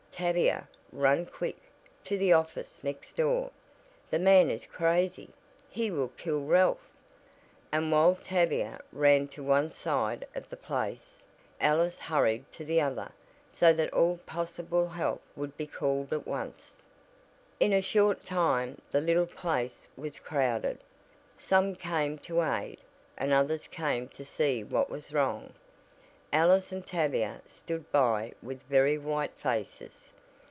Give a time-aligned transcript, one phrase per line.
[0.13, 1.57] "Tavia, run quick,
[2.03, 3.49] to the office next door.
[4.11, 5.29] That man is crazy.
[5.69, 6.89] He will kill Ralph,"
[7.71, 11.23] and, while Tavia ran to one side of the place,
[11.61, 13.11] Alice hurried to the other,
[13.49, 16.77] so that all possible help would be called at once.
[17.59, 20.77] In a short time the little place was crowded.
[21.39, 22.77] Some came to aid,
[23.17, 25.53] and others came to see what was wrong.
[26.33, 30.13] Alice and Tavia stood by with very white faces.